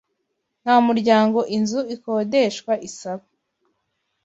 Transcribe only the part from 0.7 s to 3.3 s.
muryango inzu ikodeshwa isaba